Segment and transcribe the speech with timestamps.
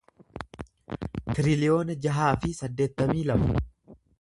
[1.35, 3.63] tiriliyoona jaha fi saddeettamii lama